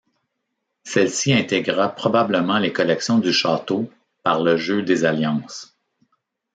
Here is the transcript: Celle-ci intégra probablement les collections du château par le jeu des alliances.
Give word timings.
Celle-ci 0.83 1.31
intégra 1.31 1.89
probablement 1.93 2.57
les 2.57 2.73
collections 2.73 3.19
du 3.19 3.31
château 3.31 3.87
par 4.23 4.41
le 4.41 4.57
jeu 4.57 4.81
des 4.81 5.05
alliances. 5.05 5.75